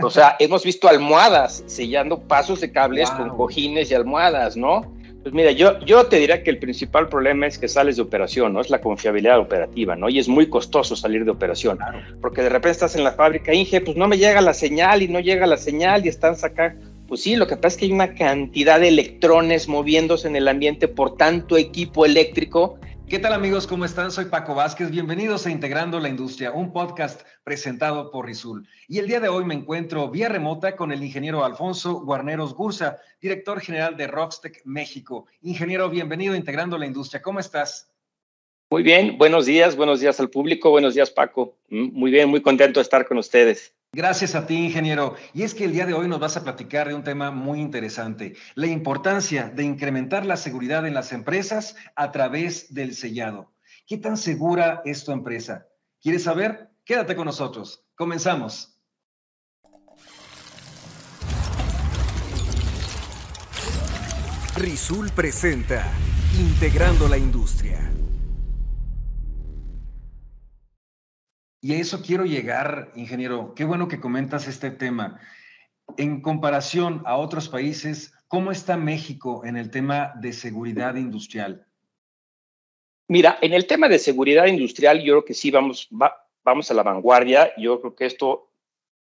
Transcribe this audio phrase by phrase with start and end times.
[0.00, 4.94] O sea, hemos visto almohadas sellando pasos de cables con cojines y almohadas, ¿no?
[5.24, 8.52] Pues mira, yo, yo te diría que el principal problema es que sales de operación,
[8.52, 8.60] ¿no?
[8.60, 10.08] Es la confiabilidad operativa, ¿no?
[10.08, 11.80] Y es muy costoso salir de operación,
[12.20, 15.08] porque de repente estás en la fábrica, Inge, pues no me llega la señal y
[15.08, 16.86] no llega la señal y están sacando.
[17.08, 20.46] Pues sí, lo que pasa es que hay una cantidad de electrones moviéndose en el
[20.46, 22.78] ambiente por tanto equipo eléctrico
[23.08, 23.66] ¿Qué tal amigos?
[23.66, 24.10] ¿Cómo están?
[24.10, 24.90] Soy Paco Vázquez.
[24.90, 28.68] Bienvenidos a Integrando la Industria, un podcast presentado por Rizul.
[28.86, 32.98] Y el día de hoy me encuentro vía remota con el ingeniero Alfonso Guarneros Gursa,
[33.18, 35.24] director general de Rockstech México.
[35.40, 37.22] Ingeniero, bienvenido a Integrando la Industria.
[37.22, 37.90] ¿Cómo estás?
[38.68, 41.56] Muy bien, buenos días, buenos días al público, buenos días Paco.
[41.70, 43.74] Mm, muy bien, muy contento de estar con ustedes.
[43.92, 45.14] Gracias a ti, ingeniero.
[45.32, 47.60] Y es que el día de hoy nos vas a platicar de un tema muy
[47.60, 53.50] interesante, la importancia de incrementar la seguridad en las empresas a través del sellado.
[53.86, 55.66] ¿Qué tan segura es tu empresa?
[56.02, 56.68] ¿Quieres saber?
[56.84, 57.84] Quédate con nosotros.
[57.94, 58.74] Comenzamos.
[64.54, 65.90] Rizul presenta
[66.36, 67.97] Integrando la Industria.
[71.60, 73.54] Y a eso quiero llegar, ingeniero.
[73.54, 75.20] Qué bueno que comentas este tema.
[75.96, 81.66] En comparación a otros países, ¿cómo está México en el tema de seguridad industrial?
[83.08, 85.88] Mira, en el tema de seguridad industrial, yo creo que sí vamos,
[86.44, 87.52] vamos a la vanguardia.
[87.56, 88.52] Yo creo que esto,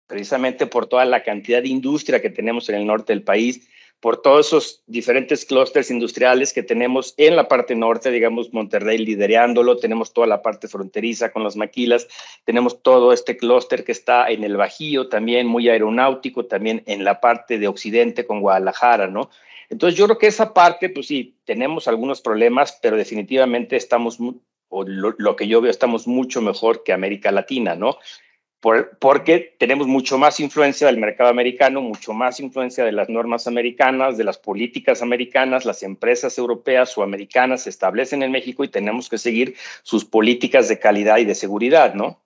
[0.06, 3.66] precisamente por toda la cantidad de industria que tenemos en el norte del país,
[4.02, 9.76] por todos esos diferentes clústeres industriales que tenemos en la parte norte, digamos Monterrey liderándolo,
[9.76, 12.08] tenemos toda la parte fronteriza con las maquilas,
[12.44, 17.20] tenemos todo este clúster que está en el Bajío también, muy aeronáutico, también en la
[17.20, 19.30] parte de occidente con Guadalajara, ¿no?
[19.70, 24.18] Entonces yo creo que esa parte, pues sí, tenemos algunos problemas, pero definitivamente estamos,
[24.68, 27.98] o lo, lo que yo veo, estamos mucho mejor que América Latina, ¿no?
[28.62, 34.16] Porque tenemos mucho más influencia del mercado americano, mucho más influencia de las normas americanas,
[34.16, 39.08] de las políticas americanas, las empresas europeas o americanas se establecen en México y tenemos
[39.08, 42.22] que seguir sus políticas de calidad y de seguridad, ¿no?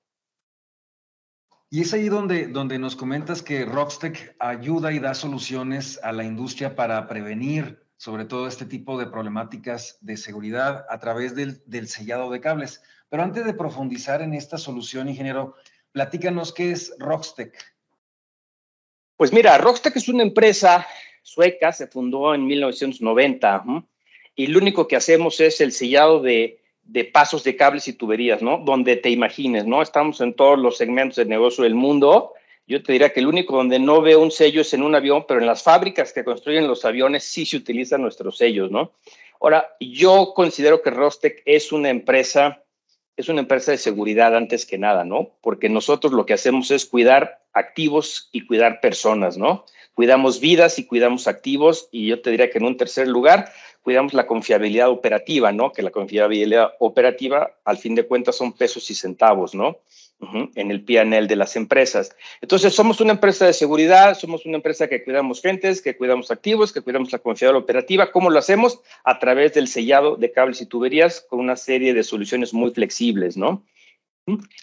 [1.71, 6.25] Y es ahí donde, donde nos comentas que Rockstech ayuda y da soluciones a la
[6.25, 11.89] industria para prevenir sobre todo este tipo de problemáticas de seguridad a través del, del
[11.89, 12.83] sellado de cables.
[13.09, 15.55] Pero antes de profundizar en esta solución, ingeniero,
[15.97, 17.55] Platícanos qué es Rockstech.
[19.17, 20.87] Pues mira, Rockstech es una empresa
[21.23, 23.65] sueca, se fundó en 1990
[24.35, 28.43] y lo único que hacemos es el sellado de, de, pasos de cables y tuberías,
[28.43, 28.59] ¿no?
[28.59, 29.81] Donde te imagines, ¿no?
[29.81, 32.35] Estamos en todos los segmentos de negocio del mundo.
[32.67, 35.25] Yo te diría que el único donde no veo un sello es en un avión,
[35.27, 38.93] pero en las fábricas que construyen los aviones sí se utilizan nuestros sellos, ¿no?
[39.41, 42.66] Ahora, yo considero que Rostec es una empresa
[43.17, 45.31] es una empresa de seguridad antes que nada, ¿no?
[45.41, 49.65] Porque nosotros lo que hacemos es cuidar activos y cuidar personas, ¿no?
[49.95, 53.51] Cuidamos vidas y cuidamos activos y yo te diría que en un tercer lugar
[53.83, 55.73] cuidamos la confiabilidad operativa, ¿no?
[55.73, 59.79] Que la confiabilidad operativa al fin de cuentas son pesos y centavos, ¿no?
[60.55, 62.17] En el PNL de las empresas.
[62.41, 66.73] Entonces, somos una empresa de seguridad, somos una empresa que cuidamos gentes, que cuidamos activos,
[66.73, 68.11] que cuidamos la confiabilidad operativa.
[68.11, 68.81] ¿Cómo lo hacemos?
[69.05, 73.37] A través del sellado de cables y tuberías con una serie de soluciones muy flexibles,
[73.37, 73.65] ¿no?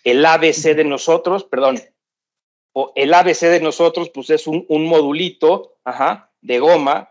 [0.03, 1.79] El ABC de nosotros, perdón,
[2.73, 7.09] o el ABC de nosotros, pues es un, un modulito, ajá, de goma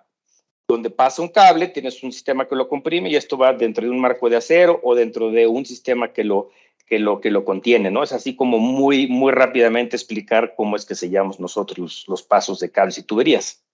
[0.69, 3.91] donde pasa un cable, tienes un sistema que lo comprime y esto va dentro de
[3.91, 6.51] un marco de acero o dentro de un sistema que lo,
[6.93, 8.03] que lo, que lo contiene, ¿no?
[8.03, 12.71] Es así como muy, muy rápidamente explicar cómo es que sellamos nosotros los, pasos de
[12.71, 13.65] cables y tuberías.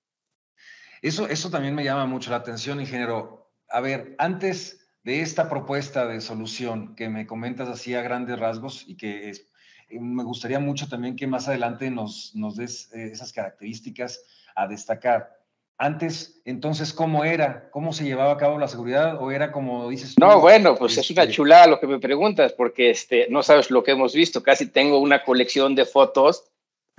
[1.02, 3.50] Eso, eso también me llama mucho la atención, ingeniero.
[3.70, 8.84] A ver, antes de esta propuesta de solución que me comentas así a grandes rasgos
[8.86, 9.48] y que es,
[9.90, 14.22] me gustaría mucho también que más adelante nos, nos des eh, esas características
[14.54, 15.37] a destacar.
[15.80, 17.70] Antes, entonces, ¿cómo era?
[17.70, 19.22] ¿Cómo se llevaba a cabo la seguridad?
[19.22, 20.20] ¿O era como dices tú?
[20.20, 23.70] No, bueno, pues es una este chulada lo que me preguntas, porque este, no sabes
[23.70, 24.42] lo que hemos visto.
[24.42, 26.50] Casi tengo una colección de fotos.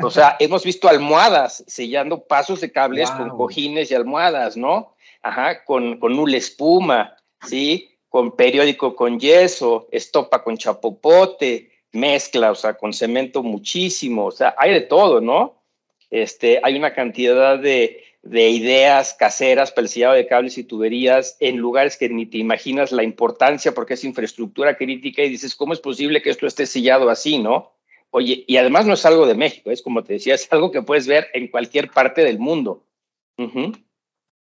[0.02, 4.96] O sea, hemos visto almohadas sellando pasos de cables con cojines y almohadas, ¿no?
[5.22, 7.92] Ajá, con, con una espuma, ¿sí?
[8.08, 14.28] Con periódico con yeso, estopa con chapopote, mezcla, o sea, con cemento muchísimo.
[14.28, 15.62] O sea, hay de todo, ¿no?
[16.10, 21.38] Este, hay una cantidad de de ideas caseras para el sellado de cables y tuberías
[21.40, 25.74] en lugares que ni te imaginas la importancia porque es infraestructura crítica y dices, ¿cómo
[25.74, 27.72] es posible que esto esté sellado así, no?
[28.12, 30.82] Oye, y además no es algo de México, es como te decía, es algo que
[30.82, 32.86] puedes ver en cualquier parte del mundo.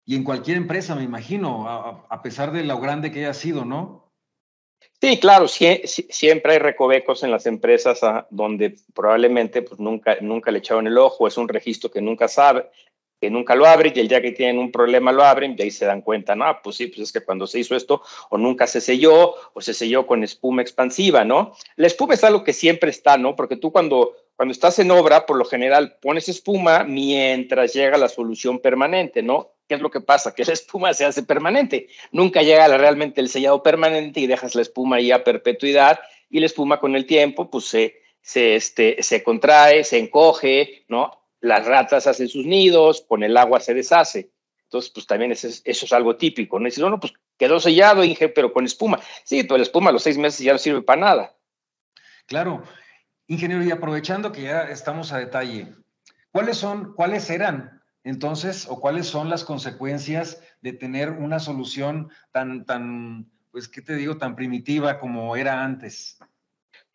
[0.06, 4.10] Y en cualquier empresa, me imagino, a, pesar de lo grande que haya sido, ¿no?
[5.00, 10.58] Sí, claro, siempre hay recovecos en las empresas ah, donde probablemente pues, nunca, nunca le
[10.58, 12.70] echaron el ojo, es un registro que nunca sabe,
[13.20, 15.70] que nunca lo abren y el día que tienen un problema lo abren y ahí
[15.70, 18.66] se dan cuenta, no, pues sí, pues es que cuando se hizo esto o nunca
[18.66, 21.54] se selló o se selló con espuma expansiva, ¿no?
[21.76, 23.34] La espuma es algo que siempre está, ¿no?
[23.34, 28.08] Porque tú cuando, cuando estás en obra, por lo general pones espuma mientras llega la
[28.08, 29.52] solución permanente, ¿no?
[29.66, 30.34] ¿Qué es lo que pasa?
[30.34, 31.88] Que la espuma se hace permanente.
[32.10, 36.00] Nunca llega realmente el sellado permanente y dejas la espuma ahí a perpetuidad
[36.30, 41.18] y la espuma con el tiempo pues se, se, este, se contrae, se encoge, ¿no?
[41.40, 44.30] Las ratas hacen sus nidos, con el agua se deshace.
[44.64, 46.58] Entonces, pues también eso es, algo típico.
[46.58, 49.00] No dices, no, pues quedó sellado, Inge, pero con espuma.
[49.24, 51.36] Sí, toda la espuma a los seis meses ya no sirve para nada.
[52.26, 52.62] Claro.
[53.26, 55.74] Ingeniero, y aprovechando que ya estamos a detalle,
[56.32, 62.64] ¿cuáles son, cuáles eran entonces, o cuáles son las consecuencias de tener una solución tan,
[62.64, 66.18] tan, pues, ¿qué te digo?, tan primitiva como era antes.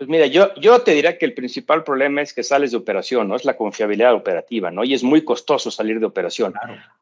[0.03, 3.29] Pues mira, yo, yo te diría que el principal problema es que sales de operación,
[3.29, 3.37] ¿no?
[3.37, 4.83] Es la confiabilidad operativa, ¿no?
[4.83, 6.53] Y es muy costoso salir de operación.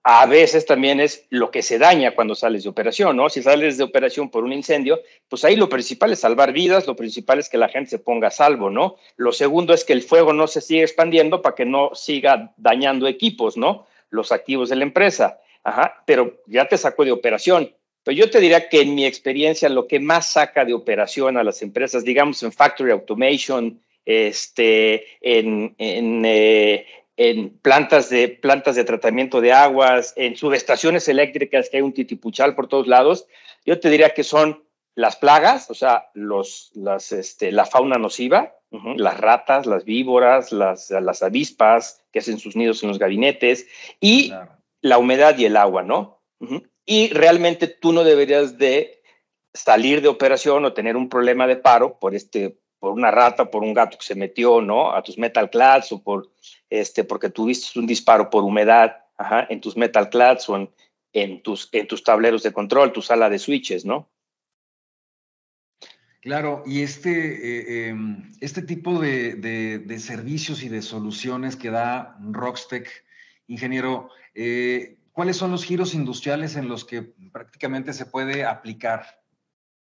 [0.03, 3.27] A veces también es lo que se daña cuando sales de operación, ¿no?
[3.27, 6.95] Si sales de operación por un incendio, pues ahí lo principal es salvar vidas, lo
[6.95, 8.97] principal es que la gente se ponga a salvo, ¿no?
[9.15, 13.07] Lo segundo es que el fuego no se siga expandiendo para que no siga dañando
[13.07, 13.87] equipos, ¿no?
[14.11, 15.39] los activos de la empresa.
[15.63, 17.73] Ajá, pero ya te sacó de operación.
[18.03, 21.43] Pero yo te diría que en mi experiencia lo que más saca de operación a
[21.43, 26.85] las empresas, digamos en factory automation, este, en, en, eh,
[27.17, 32.55] en plantas, de, plantas de tratamiento de aguas, en subestaciones eléctricas que hay un titipuchal
[32.55, 33.27] por todos lados,
[33.65, 34.63] yo te diría que son
[34.95, 38.55] las plagas, o sea, los, las, este, la fauna nociva,
[38.95, 43.67] las ratas, las víboras, las, las, avispas que hacen sus nidos en los gabinetes
[43.99, 44.31] y
[44.81, 46.21] la humedad y el agua, ¿no?
[46.85, 49.01] Y realmente tú no deberías de
[49.53, 53.61] salir de operación o tener un problema de paro por este por una rata, por
[53.61, 54.91] un gato que se metió, ¿no?
[54.95, 56.31] A tus metal clads o por
[56.67, 59.05] este porque tuviste un disparo por humedad,
[59.49, 60.67] en tus metal clads o
[61.13, 64.09] en, tus en tus tableros de control, tu sala de switches, ¿no?
[66.21, 72.87] Claro, y este, eh, em, este tipo de, servicios y de soluciones que da Rockstech,
[73.47, 79.21] ingeniero, eh, ¿cuáles son los giros industriales en los que prácticamente se puede aplicar?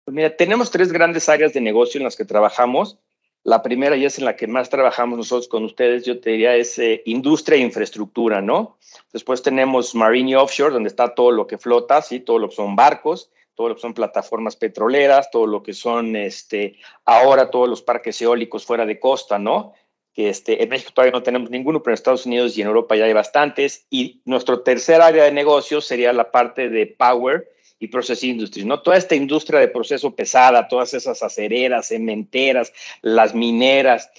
[0.04, 3.00] Pues mira, tenemos tres grandes áreas de negocio en las que trabajamos.
[3.44, 6.56] La primera y es en la que más trabajamos nosotros con ustedes, yo te diría,
[6.56, 8.78] es eh, industria e infraestructura, ¿no?
[9.14, 12.20] Después tenemos marine offshore, donde está todo lo que flota, ¿sí?
[12.20, 13.32] Todo lo que son barcos
[13.62, 18.20] todo lo que son plataformas petroleras, todo lo que son este, ahora todos los parques
[18.22, 19.74] eólicos fuera de costa, ¿no?
[20.14, 22.96] Que este, en México todavía no tenemos ninguno, pero en Estados Unidos y en Europa
[22.96, 23.86] ya hay bastantes.
[23.90, 27.48] Y nuestro tercer área de negocio sería la parte de power
[27.80, 28.82] y processing industries, ¿no?
[28.82, 32.72] Toda esta industria de proceso pesada, todas esas acereras, cementeras,
[33.02, 34.12] las mineras,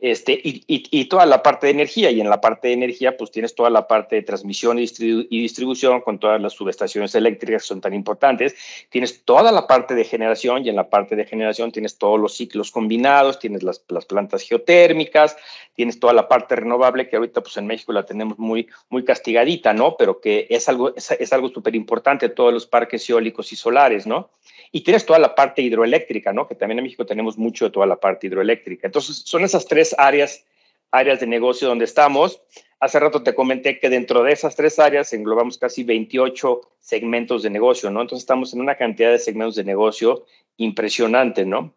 [0.00, 2.10] este, y, toda la parte de energía.
[2.10, 4.86] Y en la parte de energía, pues tienes toda la parte de transmisión y,
[5.28, 8.54] distribución con todas las subestaciones eléctricas que son tan importantes.
[8.88, 12.34] Tienes toda la parte de generación y en la parte de generación tienes todos los
[12.34, 15.36] ciclos combinados, tienes las, plantas geotérmicas,
[15.74, 19.72] tienes toda la parte renovable que ahorita pues en México la tenemos muy, muy castigadita,
[19.72, 19.96] ¿no?
[19.96, 24.06] Pero que es algo, es, es algo súper importante, todos los parques eólicos y solares,
[24.06, 24.30] ¿no?
[24.72, 26.46] Y tienes toda la parte hidroeléctrica, ¿no?
[26.46, 28.86] Que también en México tenemos mucho de toda la parte hidroeléctrica.
[28.86, 30.44] Entonces, son esas tres áreas,
[30.90, 32.40] áreas de negocio donde estamos.
[32.78, 37.50] Hace rato te comenté que dentro de esas tres áreas englobamos casi 28 segmentos de
[37.50, 38.00] negocio, ¿no?
[38.00, 40.24] Entonces, estamos en una cantidad de segmentos de negocio
[40.56, 41.74] impresionante, ¿no?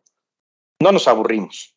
[0.80, 1.76] No nos aburrimos.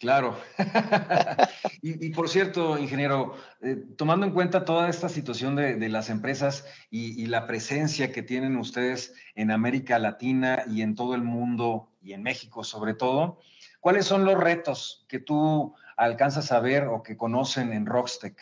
[0.00, 0.38] Claro.
[1.82, 7.26] y, por cierto, ingeniero, eh, tomando en cuenta toda esta situación de, las empresas y,
[7.26, 12.22] la presencia que tienen ustedes en América Latina y en todo el mundo y en
[12.22, 13.38] México sobre todo,
[13.80, 18.36] ¿cuáles son los retos que tú alcanzas a ver o que conocen en Rockstech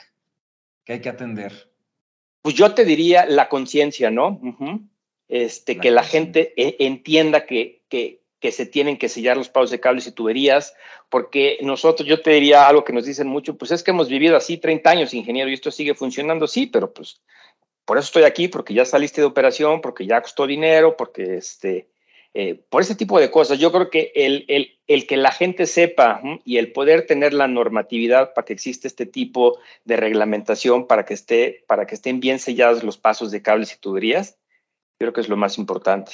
[0.85, 1.71] que hay que atender?
[2.41, 4.41] Pues yo te diría la conciencia, ¿no?
[5.29, 9.71] este, que la gente e, entienda que, que, que se tienen que sellar los pagos
[9.71, 10.75] de cables y tuberías,
[11.09, 14.37] porque nosotros, yo te diría algo que nos dicen mucho, pues es que hemos vivido
[14.37, 17.23] así 30 años, ingeniero, y esto sigue funcionando, sí, pero pues
[17.85, 21.89] por eso estoy aquí, porque ya saliste de operación, porque ya costó dinero, porque este,
[22.35, 23.61] eh, por ese tipo de cosas.
[23.61, 27.47] Yo creo que el, el, el que la gente sepa y el poder tener la
[27.47, 32.41] normatividad para que exista este tipo de reglamentación, para que, esté, para que estén bien
[32.41, 34.37] sellados los pasos de cables y tuberías,
[34.99, 36.13] creo que es lo más importante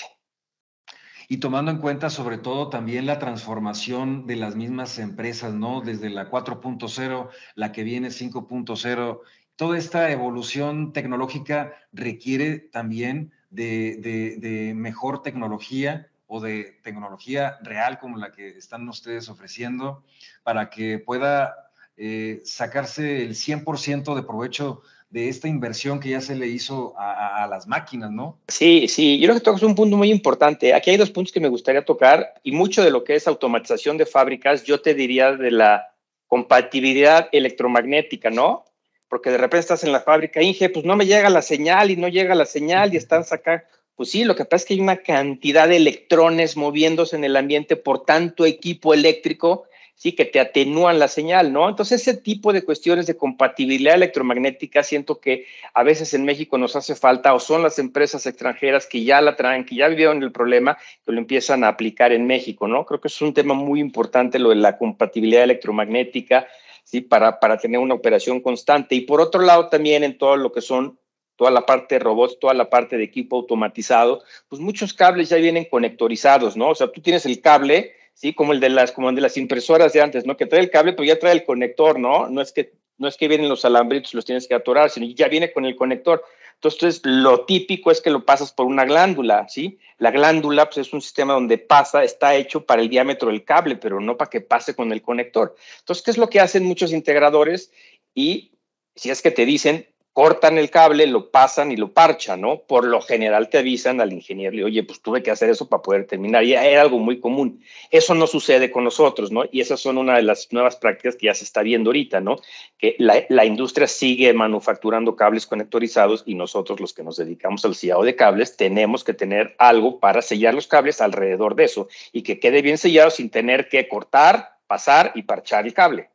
[1.29, 5.83] y tomando en cuenta sobre todo también la transformación de las mismas empresas, ¿no?
[5.83, 9.21] Desde la 4.0, la que viene 5.0,
[9.57, 18.33] toda esta evolución tecnológica requiere también de, mejor tecnología o de tecnología real como la
[18.33, 20.05] que están ustedes ofreciendo
[20.43, 26.37] para que pueda eh, sacarse el 100% de provecho de esta inversión que ya se
[26.37, 28.39] le hizo a, las máquinas, ¿no?
[28.49, 30.75] Sí, sí, yo creo que tocas un punto muy importante.
[30.75, 33.97] Aquí hay dos puntos que me gustaría tocar y mucho de lo que es automatización
[33.97, 35.95] de fábricas, yo te diría de la
[36.27, 38.65] compatibilidad electromagnética, ¿no?
[39.09, 41.97] Porque de repente estás en la fábrica, Inge, pues no me llega la señal y
[41.97, 43.65] no llega la señal y están sacando.
[43.97, 47.35] Pues sí, lo que pasa es que hay una cantidad de electrones moviéndose en el
[47.35, 49.65] ambiente por tanto equipo eléctrico
[49.99, 51.69] sí, que te atenúan la señal, ¿no?
[51.69, 56.77] Entonces, ese tipo de cuestiones de compatibilidad electromagnética siento que a veces en México nos
[56.77, 60.31] hace falta o son las empresas extranjeras que ya la traen, que ya vivieron el
[60.31, 62.87] problema, que lo empiezan a aplicar en México, ¿no?
[62.87, 66.47] Creo que es un tema muy importante lo de la compatibilidad electromagnética,
[66.85, 67.01] ¿sí?
[67.01, 68.95] Para, para tener una operación constante.
[68.95, 70.97] Y por otro lado, también en todo lo que son
[71.35, 75.37] toda la parte de robots, toda la parte de equipo automatizado, pues muchos cables ya
[75.39, 76.69] vienen conectorizados, ¿no?
[76.69, 78.35] O sea, tú tienes el cable ¿sí?
[78.35, 80.37] Como el de las, como de las impresoras de antes, ¿no?
[80.37, 82.29] Que trae el cable, pero ya trae el conector, ¿no?
[82.29, 85.29] No es que, no es que vienen los alambritos, los tienes que atorar, sino ya
[85.29, 86.25] viene con el conector.
[86.55, 89.79] Entonces, lo típico es que lo pasas por una glándula, ¿sí?
[89.99, 93.77] La glándula pues, es un sistema donde pasa, está hecho para el diámetro del cable,
[93.77, 95.55] pero no para que pase con el conector.
[95.79, 97.71] Entonces, ¿qué es lo que hacen muchos integradores?
[98.15, 98.51] Y
[98.97, 99.87] si es que te dicen,
[100.19, 102.63] cortan el cable, lo pasan y lo parchan, ¿no?
[102.63, 106.09] Por lo general te avisan al ingeniero, oye, pues tuve que hacer eso para poder
[106.09, 106.43] terminar.
[106.43, 107.63] Y era algo muy común.
[107.93, 109.45] Eso no sucede con nosotros, ¿no?
[109.53, 112.35] Y esas son una de las nuevas prácticas que ya se está viendo ahorita, ¿no?
[112.79, 117.77] Que la, la industria sigue manufacturando cables conectorizados y nosotros los que nos dedicamos al
[117.77, 122.23] sellado de cables tenemos que tener algo para sellar los cables alrededor de eso y
[122.23, 126.11] que quede bien sellado sin tener que cortar, pasar y parchar el cable.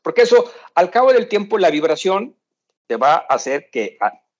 [0.00, 2.34] Porque eso, al cabo del tiempo, la vibración
[2.92, 3.96] te va a hacer que,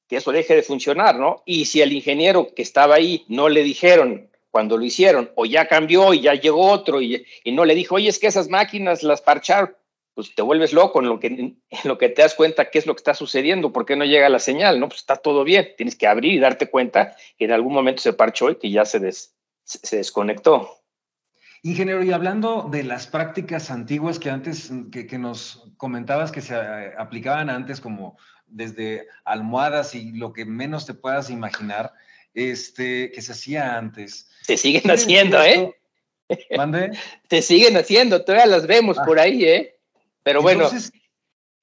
[0.07, 1.43] que eso deje de funcionar, ¿no?
[1.47, 5.67] Y si el ingeniero que estaba ahí no le dijeron cuando lo hicieron, o ya
[5.69, 9.03] cambió y ya llegó otro y, y no le dijo, oye, es que esas máquinas
[9.03, 9.75] las parcharon,
[10.13, 11.55] pues te vuelves loco en lo, que,
[11.85, 14.29] lo que te das cuenta qué es lo que está sucediendo, por qué no llega
[14.29, 14.89] la señal, ¿no?
[14.89, 18.13] Pues está todo bien, tienes que abrir y darte cuenta que en algún momento se
[18.13, 20.83] parchó y que ya se, des, se desconectó.
[21.65, 26.57] Ingeniero, y hablando de las prácticas antiguas que antes, que, que nos comentabas que se
[26.57, 28.19] eh, aplicaban antes como
[28.53, 31.93] desde almohadas y lo que menos te puedas imaginar,
[32.35, 34.31] este, que se hacía antes.
[34.43, 35.75] Se siguen haciendo, ¿eh?
[36.57, 36.91] ¿Mande?
[37.29, 39.23] Se siguen haciendo, todavía las vemos por ah.
[39.23, 39.77] ahí, ¿eh?
[40.23, 41.03] Pero Entonces, bueno.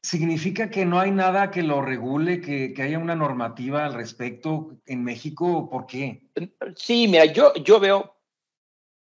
[0.02, 4.78] ¿Significa que no hay nada que lo regule, que, que, haya una normativa al respecto
[4.86, 5.70] en México?
[5.70, 6.22] ¿Por qué?
[6.78, 8.16] Sí, mira, yo, yo veo,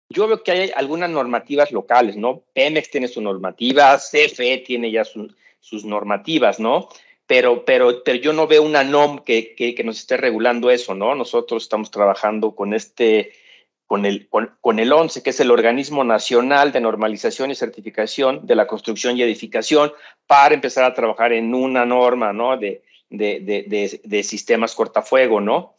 [0.08, 2.46] yo veo que hay algunas normativas locales, ¿no?
[2.54, 6.88] Pemex tiene su normativa, CFE tiene ya sus normativas, ¿no?
[7.27, 11.15] Pero, pero, pero yo no veo una NOM que, que, nos esté regulando eso, ¿no?
[11.15, 13.34] Nosotros estamos trabajando con este,
[13.88, 18.55] con el, con, el 11, que es el Organismo Nacional de Normalización y Certificación de
[18.55, 19.91] la Construcción y Edificación,
[20.27, 22.58] para empezar a trabajar en una norma, ¿no?
[22.58, 25.75] De, de, de, de sistemas cortafuego, ¿no?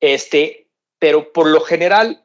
[0.00, 0.66] este,
[0.98, 2.24] pero por lo general,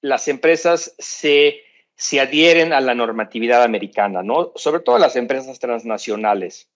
[0.00, 1.60] las empresas se,
[1.96, 4.52] se adhieren a la normatividad americana, ¿no?
[4.56, 6.70] Sobre todo las empresas transnacionales.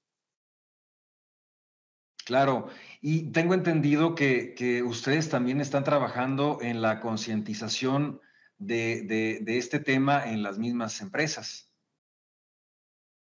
[2.30, 2.68] Claro,
[3.00, 8.20] y tengo entendido que, ustedes también están trabajando en la concientización
[8.56, 11.68] de, este tema en las mismas empresas.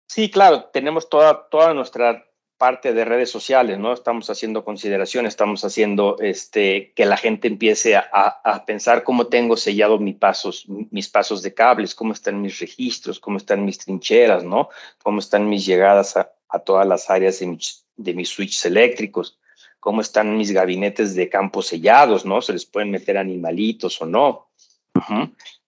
[0.09, 2.27] Sí, claro, tenemos toda, toda nuestra
[2.59, 3.93] parte de redes sociales, ¿no?
[3.93, 10.01] Estamos haciendo consideración, estamos haciendo este, que la gente empiece a, pensar cómo tengo sellado
[10.01, 14.69] mis pasos, mis pasos de cables, cómo están mis registros, cómo están mis trincheras, ¿no?
[15.01, 16.33] Cómo están mis llegadas a,
[16.65, 19.39] todas las áreas de mis de mis switches eléctricos,
[19.81, 22.43] cómo están mis gabinetes de campo sellados, ¿no?
[22.43, 24.49] Se les pueden meter animalitos o no.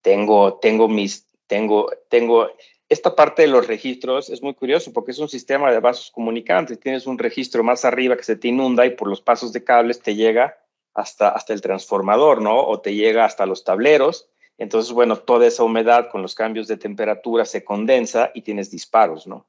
[0.02, 2.48] Tengo, tengo mis, tengo, tengo,
[2.88, 6.80] esta parte de los registros es muy curioso porque es un sistema de vasos comunicantes.
[6.80, 10.00] Tienes un registro más arriba que se te inunda y por los pasos de cables
[10.00, 10.56] te llega
[10.94, 12.66] hasta, hasta el transformador, ¿no?
[12.66, 14.28] O te llega hasta los tableros.
[14.56, 19.26] Entonces, bueno, toda esa humedad con los cambios de temperatura se condensa y tienes disparos,
[19.26, 19.46] ¿no?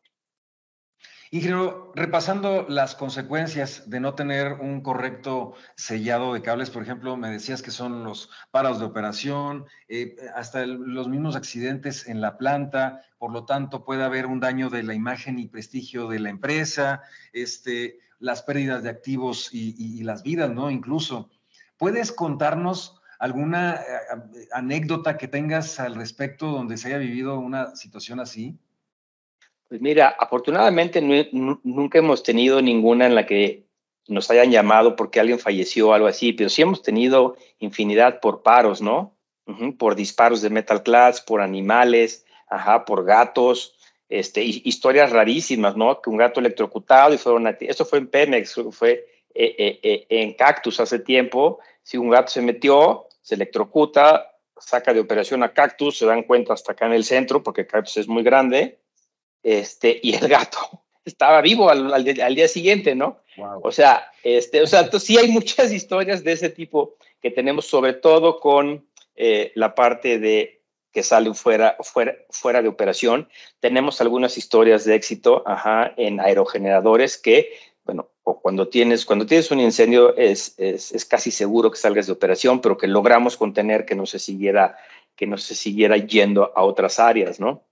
[1.31, 7.29] Ingeniero, repasando las consecuencias de no tener un correcto sellado de cables, por ejemplo, me
[7.29, 13.03] decías que son los paros de operación, eh, hasta los mismos accidentes en la planta,
[13.19, 17.03] por lo tanto puede haber un daño de la imagen y prestigio de la empresa,
[17.31, 20.71] este, las pérdidas de activos y, las vidas, ¿no?
[20.71, 21.29] Incluso.
[21.77, 28.19] ¿Puedes contarnos alguna eh, anécdota que tengas al respecto donde se haya vivido una situación
[28.19, 28.57] así?
[29.69, 33.67] Pues mira, afortunadamente nunca hemos tenido ninguna en la que
[34.07, 38.41] nos hayan llamado porque alguien falleció o algo así, pero sí hemos tenido infinidad por
[38.41, 39.15] paros, ¿no?
[39.77, 43.75] por disparos de metal clads, por animales, ajá, por gatos,
[44.07, 46.01] este, historias rarísimas, ¿no?
[46.01, 47.47] Que un gato electrocutado y fueron.
[47.59, 51.59] Esto fue en Pemex, fue eh, eh, eh, en Cactus hace tiempo.
[51.83, 56.53] Si un gato se metió, se electrocuta, saca de operación a Cactus, se dan cuenta
[56.53, 58.79] hasta acá en el centro, porque Cactus es muy grande,
[59.43, 63.19] este, y el gato estaba vivo al, día siguiente, ¿no?
[63.63, 67.93] O sea, este, o sea, sí hay muchas historias de ese tipo que tenemos, sobre
[67.93, 68.86] todo con
[69.55, 70.60] la parte de
[70.91, 73.29] que salen fuera, fuera, fuera de operación.
[73.60, 77.53] Tenemos algunas historias de éxito ajá, en aerogeneradores que,
[77.84, 82.62] bueno, cuando tienes, cuando tienes un incendio es, es, casi seguro que salgas de operación,
[82.62, 84.77] pero que logramos contener que no se siguiera,
[85.15, 87.63] que no se siguiera yendo a otras áreas, ¿no?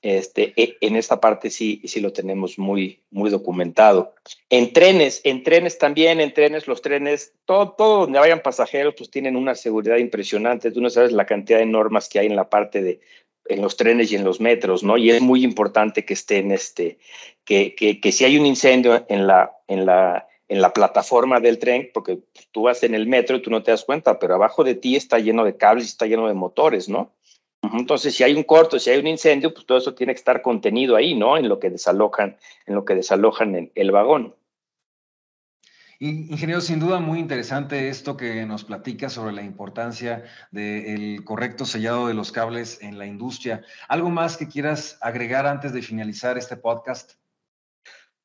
[0.00, 4.14] Este, e, en esta parte sí, sí lo tenemos muy, muy documentado.
[4.48, 9.10] En trenes, en trenes también, en trenes, los trenes, todo, todo donde vayan pasajeros, pues
[9.10, 10.70] tienen una seguridad impresionante.
[10.70, 13.00] Tú no sabes la cantidad de normas que hay en la parte de,
[13.46, 14.96] en los trenes y en los metros, ¿no?
[14.96, 16.98] Y es muy importante que estén, este,
[17.44, 21.58] que, que, que si hay un incendio en la, en la, en la plataforma del
[21.58, 22.20] tren, porque
[22.52, 24.96] tú vas en el metro y tú no te das cuenta, pero abajo de ti
[24.96, 27.12] está lleno de cables está lleno de motores, ¿no?
[27.62, 30.42] Entonces, si hay un corto, si hay un incendio, pues todo eso tiene que estar
[30.42, 31.36] contenido ahí, ¿no?
[31.36, 32.36] En lo que desalojan,
[32.66, 34.34] en lo que desalojan el, el vagón.
[36.00, 42.06] Ingeniero, sin duda muy interesante esto que nos platica sobre la importancia del correcto sellado
[42.06, 43.64] de los cables en la industria.
[43.88, 47.14] ¿Algo más que quieras agregar antes de finalizar este podcast?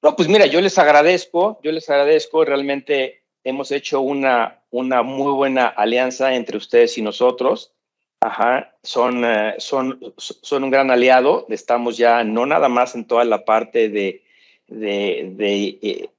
[0.03, 5.33] No, pues mira, yo les agradezco, yo les agradezco, realmente hemos hecho una, una muy
[5.33, 7.72] buena alianza entre ustedes y nosotros.
[8.23, 11.45] Ajá, son, eh, son, son un gran aliado.
[11.49, 14.23] Estamos ya no nada más en toda la parte de,
[14.67, 16.09] de, de,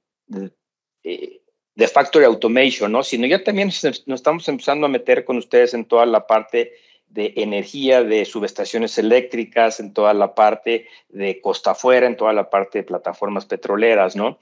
[1.03, 1.39] eh,
[1.75, 3.01] eh, factory automation, ¿no?
[3.01, 6.73] sino ya también nos, estamos empezando a meter con ustedes en toda la parte
[7.07, 12.51] de energía, de subestaciones eléctricas, en toda la parte de costa afuera, en toda la
[12.51, 14.37] parte de plataformas petroleras, ¿no?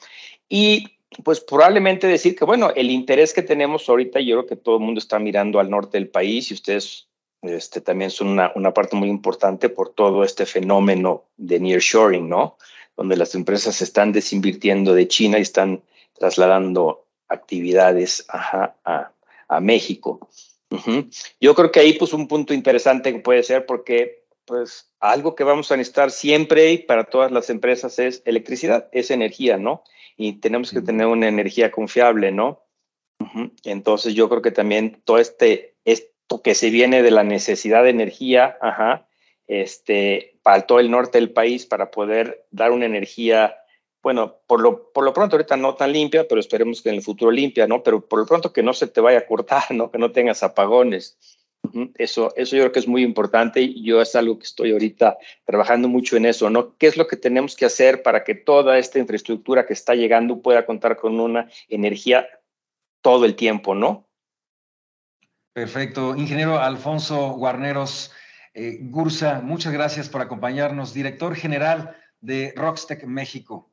[0.50, 4.76] Y pues probablemente decir que, bueno, el interés que tenemos ahorita, yo creo que todo
[4.78, 7.08] el mundo está mirando al norte del país y ustedes
[7.44, 12.58] este, también son una, parte muy importante por todo este fenómeno de nearshoring, ¿no?
[12.96, 15.84] Donde las empresas se están desinvirtiendo de China y están
[16.18, 19.10] trasladando actividades a,
[19.62, 20.28] México.
[21.40, 25.44] Yo creo que ahí pues un punto interesante que puede ser porque pues algo que
[25.44, 29.84] vamos a necesitar siempre y para todas las empresas es electricidad, es energía, ¿no?
[30.18, 32.64] Y tenemos que tener una energía confiable, ¿no?
[33.64, 36.13] Entonces yo creo que también todo este, este
[36.44, 39.08] que se viene de la necesidad de energía, ajá,
[39.48, 43.56] este, para todo el norte del país para poder dar una energía,
[44.02, 47.02] bueno, por lo, por lo pronto ahorita no tan limpia, pero esperemos que en el
[47.02, 47.84] futuro limpia, ¿no?
[47.84, 49.92] Pero por lo pronto que no se te vaya a cortar, ¿no?
[49.92, 51.18] Que no tengas apagones.
[51.98, 55.18] Eso, eso yo creo que es muy importante y yo es algo que estoy ahorita
[55.46, 56.76] trabajando mucho en eso, ¿no?
[56.78, 60.42] ¿Qué es lo que tenemos que hacer para que toda esta infraestructura que está llegando
[60.42, 62.28] pueda contar con una energía
[63.02, 64.06] todo el tiempo, ¿no?
[65.54, 66.16] Perfecto.
[66.16, 68.12] Ingeniero Alfonso Guarneros
[68.56, 73.70] eh, Gursa, muchas gracias por acompañarnos, director general de Rockstech México.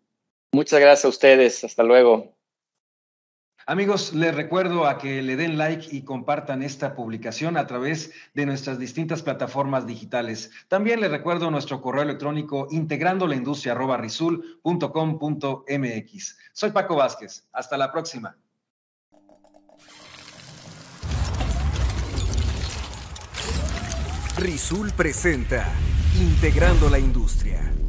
[0.52, 1.64] Muchas gracias a ustedes.
[1.64, 2.34] Hasta luego.
[3.66, 8.46] Amigos, les recuerdo a que le den like y compartan esta publicación a través de
[8.46, 10.50] nuestras distintas plataformas digitales.
[10.66, 13.74] También les recuerdo nuestro correo electrónico integrando la industria
[16.52, 17.46] Soy Paco Vázquez.
[17.52, 18.36] Hasta la próxima.
[24.40, 25.70] Rizul presenta
[26.14, 27.79] Integrando la Industria.